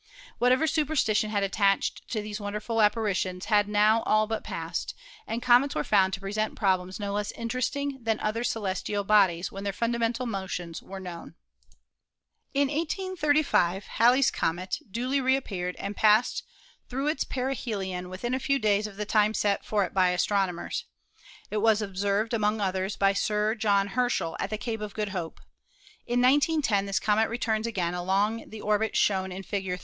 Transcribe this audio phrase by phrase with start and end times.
[0.39, 4.95] What ever superstition had attached to these wonderful appa ritions had now all but passed,
[5.27, 9.63] and comets were found to present problems no less interesting than other celestial "bodies when
[9.63, 11.35] their fundamental motions were known.
[12.55, 16.41] In 1835 Halley's comet duly reappeared and passed
[16.89, 20.85] through its perihelion within a few days of the time set for it by astronomers.
[21.51, 25.39] It was observed, among others, by Sir John Herschel at the Cape of Good Hope.
[26.07, 29.79] In 1910 this comet returns again along the orbit shown in Fig.